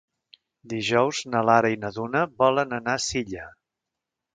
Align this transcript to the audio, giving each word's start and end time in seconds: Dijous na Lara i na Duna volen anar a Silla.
Dijous 0.73 1.21
na 1.35 1.45
Lara 1.51 1.71
i 1.75 1.79
na 1.85 1.95
Duna 2.01 2.25
volen 2.43 2.77
anar 2.83 2.97
a 3.01 3.07
Silla. 3.11 3.51